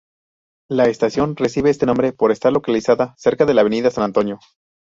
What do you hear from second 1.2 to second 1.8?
recibe